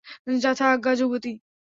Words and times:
যথা 0.43 0.65
আজ্ঞা, 0.71 0.91
যুবতী। 0.95 1.31